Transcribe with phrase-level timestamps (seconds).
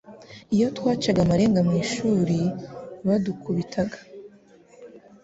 [0.55, 2.37] Iyo twacaga amarenga mu ishuri
[3.07, 3.97] badukubitaga